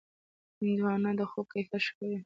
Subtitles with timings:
[0.59, 2.17] هندوانه د خوب کیفیت ښه کوي.